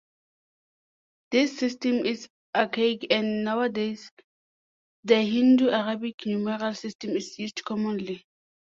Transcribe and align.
This 1.29 1.59
system 1.59 2.03
is 2.07 2.27
archaic 2.55 3.05
and 3.11 3.43
nowadays 3.43 4.11
the 5.03 5.21
Hindu–Arabic 5.21 6.25
numeral 6.25 6.73
system 6.73 7.11
is 7.15 7.37
used 7.37 7.63
commonly. 7.63 8.25